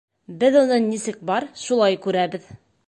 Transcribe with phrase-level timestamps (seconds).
[0.43, 2.55] Беҙ уны нисек бар, шулай күрәбеҙ!